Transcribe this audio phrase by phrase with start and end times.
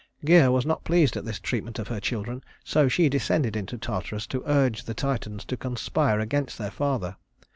[0.25, 4.25] Gæa was not pleased at this treatment of her children, so she descended into Tartarus
[4.29, 7.17] to urge the Titans to conspire against their father.